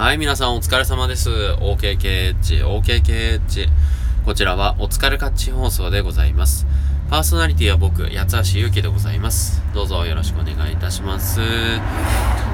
[0.00, 1.28] はい、皆さんお疲れ様です。
[1.28, 3.68] OKKH、OKKH。
[4.24, 6.66] こちらはお疲れカッチ放送でございます。
[7.10, 9.60] パーソナリティは僕、八橋ゆうきでございます。
[9.74, 11.42] どうぞよろしくお願いいたします。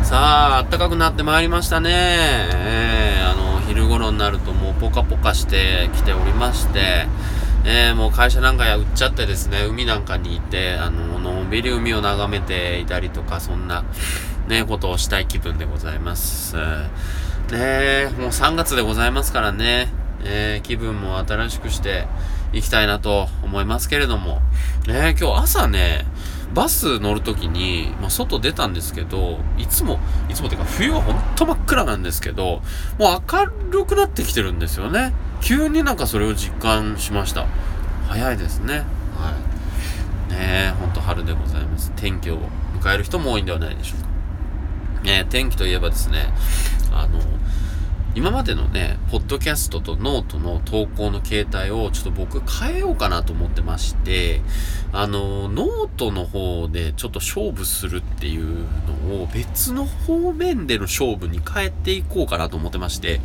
[0.02, 1.90] さあ、暖かくなってまいりましたね。
[1.92, 7.06] えー、あの、昼頃になるともうポカポカしてきておりまして、
[7.64, 13.84] えー、もう会社なんかや売っちゃってですね、海なんかにいて、あの、のんびり海を眺めていたりとか、そんな、
[14.48, 16.56] ね、ことをしたい気分でございます。
[17.52, 19.88] ねもう3月でございますからね、
[20.24, 22.06] えー、気分も新しくして
[22.52, 24.40] いきたいなと思いますけれども、
[24.86, 26.06] ね今日朝ね、
[26.54, 29.98] バス乗るときに、まあ、外出たんですけど、いつも、
[30.30, 32.62] いつもてか冬はほんと真っ暗なんですけど、
[32.98, 35.12] もう明るくなってきてるんですよね。
[35.40, 37.46] 急になんかそれを実感しました。
[38.08, 38.84] 早いですね。
[39.18, 39.34] は
[40.30, 40.32] い。
[40.32, 41.92] ねえ、ほんと春でございます。
[41.96, 42.38] 転機を
[42.80, 44.15] 迎える人も多いんではないでしょうか。
[45.02, 46.32] ね転機といえばですね、
[46.92, 47.20] あの、
[48.16, 54.40] 今までのね、ポッドキャストとノートの投稿の形態をちょっと僕変えようかなと思ってまして、
[54.90, 58.64] あの、ノートの方でちょっと勝負するっていう
[59.10, 63.20] のを別の方面での勝負に変えていこうかなと思ってまして、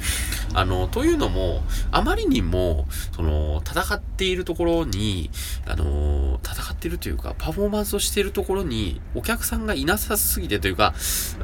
[0.54, 2.86] あの、というのも、あまりにも、
[3.16, 5.30] その、戦っているところに、
[5.68, 10.94] あの、戦っているというか、パフォーマンスをしているところに、お客さんがいなさすぎてというか、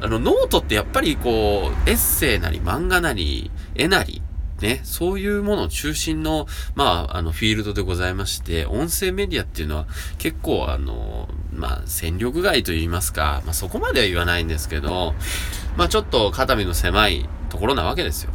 [0.02, 3.37] あの、ノートってやっぱりこう、エッセイなり漫画なり、
[3.74, 4.22] えなり、
[4.60, 9.86] ね、そういうもの中心の、まあ、あの、フィールドでございまして、音声メディアっていうのは
[10.18, 15.14] 結構あの、まあ、戦力外と言いますか、まあ、そこまでは言わないんですけど、
[15.76, 18.32] まあ、ちょっと肩身の狭いところなわけですよ。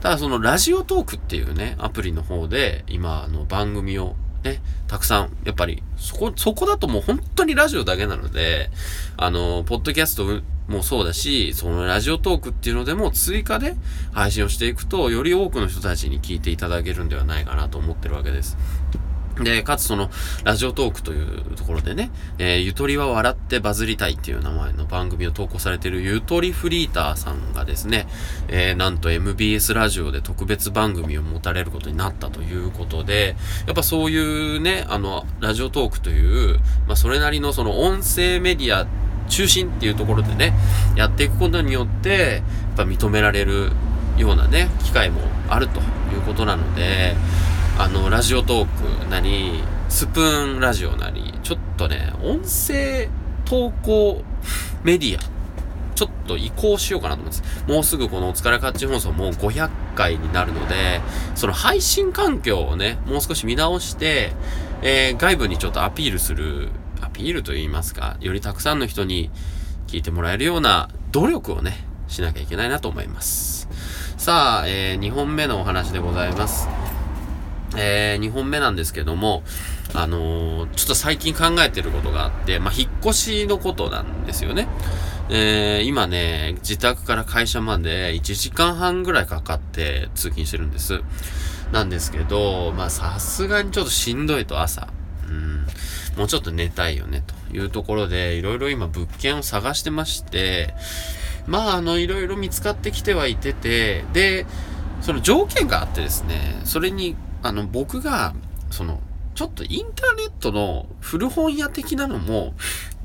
[0.00, 4.14] ただそのラジオトークっていうね、アプリの方で、今、あの、番組を
[4.44, 8.70] ね、たくさん、やっぱり、そこ、そこだともう本当にラジオだけなので、
[9.16, 13.74] あの、ポッドキャストもそうだし、そのラジオトークっていうのでも追加で
[14.12, 18.58] 配信をしていくと、より多くの人たちに聞いていただけるんではないかなと思ってるわけです。
[19.42, 20.10] で、かつその、
[20.44, 28.06] ラジオトークというところでね、えー、ゆとりは笑ってバズりたいっていう名前の番組を投稿されているゆとりフリーターさんがですね、
[28.48, 33.34] えー、なんと MBS ラジオで特別番組を持たれることになったということで、
[33.66, 38.86] やっぱそういうね、あの、ラジオトークという、まあ、それなりのその音声メディア
[39.28, 40.54] 中心っていうところでね、
[40.96, 43.72] やっていくことによって、やっぱ認められる
[44.16, 45.82] ようなね、機会もあるとい
[46.18, 47.16] うことなので、
[47.76, 53.08] あの、ラジオトークなり、スプーンラジオなり、ちょっとね、音声
[53.44, 54.22] 投稿
[54.84, 55.20] メディア、
[55.96, 57.64] ちょっと移行しようかなと思います。
[57.66, 61.00] もうすぐこのお疲れカッチ放送もう500回になるので、
[61.34, 64.32] その配信環境をね、もう少し見直して、
[64.82, 66.68] えー、外部にちょっとアピールする、
[67.00, 69.32] アピールと言いますか、よりたくさんの人に
[69.88, 73.68] 聞いてもらえるような努力をね、しなきゃいけないなと思います。
[74.16, 76.68] さあ、えー、2本目のお話でございます。
[77.76, 79.42] えー、2本目なんですけども、
[79.94, 84.68] あのー、ちょっと最近考えてることがあって、まあ、引っ越しのことなんですよね。
[85.30, 91.00] えー、今ね、自宅から会社まで1時間半ぐらいかかって通勤してるんです。
[91.72, 94.88] なんですけど、まあ、さすがにちょっとしんどいと朝。
[95.28, 95.66] うん、
[96.16, 100.74] もうちょっと寝たいよね、というところで、いろいろ今物件を探してまして、
[101.46, 104.46] まあ、あの、いろいろ見つかってきてはいてて、で、
[105.00, 108.34] その条件があってですね、それにあの、僕が、
[108.70, 109.00] その、
[109.34, 112.54] ちょっとインターネットの古本屋的なのも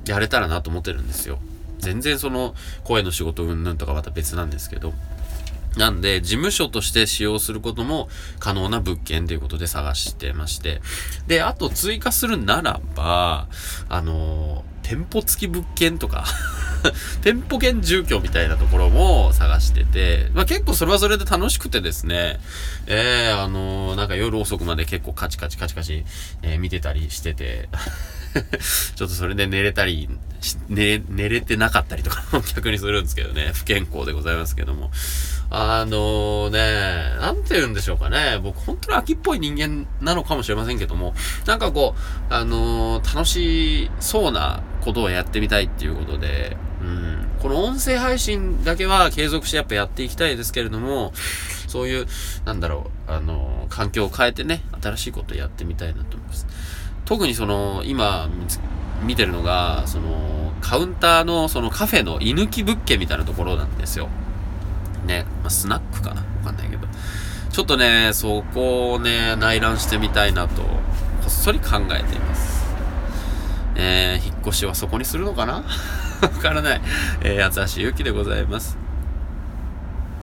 [0.08, 1.40] やれたらなと思ってるんですよ。
[1.80, 2.56] 全然その
[2.86, 4.94] 声の仕事云々とかまた別なんですけど。
[5.78, 8.08] なんで、事務所として使用することも
[8.40, 10.82] 可能な物件ということで探してまして。
[11.28, 13.48] で、あと追加するならば、
[13.90, 16.24] あの、店舗付き物件とか
[17.22, 22.40] 店舗兼住居みたいなところも探してて、まあ、結構それはそれで楽しくてですね、
[22.88, 26.06] えー、あのー、なんか夜遅くまで結構カチカチカチカチ、
[26.42, 27.70] えー、見てたりしてて、
[28.96, 30.10] ちょっとそれで寝れたり、
[30.68, 34.92] 寝、寝れてなかったりとかも 逆にするんですけどね、不健康でございますけども。
[35.52, 36.60] あのね、
[37.20, 38.40] なんて言うんでしょうかね。
[38.42, 41.16] 僕本当に秋っぽい人間なのかもしれませんけども、
[41.48, 41.96] なんかこ
[42.30, 51.12] う、あの、楽しそうなことをやってみたいっていうことで、うん、この音声配信だけは継続してやっぱやっていきたいですけれども、
[51.68, 52.08] そういう、
[52.46, 56.48] なんだろう、あの、環境を変えてね、新しいことやってみたいなと思います。
[57.06, 58.30] 特にその、今、
[59.04, 64.10] 見てるのが、その、カウンターの、そのカフェの居抜き物件みたいなところなんですよ。
[65.06, 66.22] ね、まあ、スナックかな？
[66.22, 66.88] わかんないけど。
[67.50, 70.70] ちょっとね、そこをね、内覧してみたいなと、こ
[71.28, 72.39] っそり考えています。
[73.82, 75.64] えー、引っ越しはそこにするのかな？
[76.22, 76.82] わからない。
[77.22, 78.78] えー、八橋ゆきでございます。